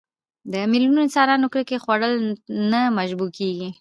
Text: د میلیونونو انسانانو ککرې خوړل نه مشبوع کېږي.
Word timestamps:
د 0.51 0.53
میلیونونو 0.71 1.01
انسانانو 1.03 1.51
ککرې 1.53 1.77
خوړل 1.83 2.13
نه 2.71 2.81
مشبوع 2.97 3.29
کېږي. 3.37 3.69